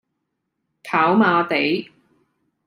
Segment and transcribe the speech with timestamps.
[0.83, 1.91] 跑馬地